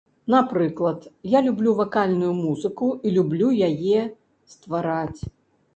Напрыклад, 0.33 0.99
я 1.37 1.41
люблю 1.47 1.73
вакальную 1.81 2.33
музыку 2.41 2.91
і 3.09 3.13
люблю 3.19 3.47
яе 3.69 4.01
ствараць. 4.55 5.21